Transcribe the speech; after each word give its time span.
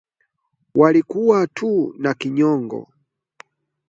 Walikuwa 0.75 1.47
tu 1.47 1.93
na 1.97 2.13
kinyongo 2.13 2.93